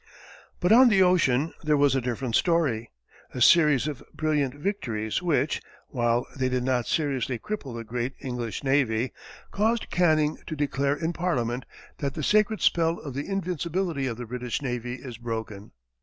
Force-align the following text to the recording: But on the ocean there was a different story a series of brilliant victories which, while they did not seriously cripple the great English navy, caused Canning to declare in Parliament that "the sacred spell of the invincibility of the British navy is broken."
But 0.59 0.71
on 0.71 0.89
the 0.89 1.03
ocean 1.03 1.53
there 1.63 1.77
was 1.77 1.93
a 1.93 2.01
different 2.01 2.33
story 2.33 2.89
a 3.35 3.39
series 3.39 3.87
of 3.87 4.01
brilliant 4.15 4.55
victories 4.55 5.21
which, 5.21 5.61
while 5.89 6.25
they 6.35 6.49
did 6.49 6.63
not 6.63 6.87
seriously 6.87 7.37
cripple 7.37 7.77
the 7.77 7.83
great 7.83 8.15
English 8.19 8.63
navy, 8.63 9.11
caused 9.51 9.91
Canning 9.91 10.39
to 10.47 10.55
declare 10.55 10.95
in 10.95 11.13
Parliament 11.13 11.65
that 11.99 12.15
"the 12.15 12.23
sacred 12.23 12.61
spell 12.61 12.97
of 12.97 13.13
the 13.13 13.27
invincibility 13.27 14.07
of 14.07 14.17
the 14.17 14.25
British 14.25 14.59
navy 14.59 14.95
is 14.95 15.19
broken." 15.19 15.71